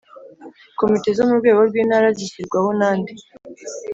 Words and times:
comite 0.79 1.09
zo 1.17 1.23
murwego 1.29 1.61
rw’intara 1.69 2.07
zishyirwaho 2.17 2.69
nande 2.79 3.13